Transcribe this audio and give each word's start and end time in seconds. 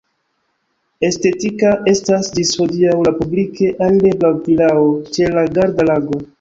Estetika 1.09 1.73
estas 1.91 2.31
ĝis 2.39 2.55
hodiaŭ 2.63 2.97
la 3.09 3.13
publike 3.21 3.71
alirebla 3.91 4.35
vilao 4.49 4.91
ĉe 5.15 5.33
la 5.41 5.49
Garda-Lago. 5.59 6.23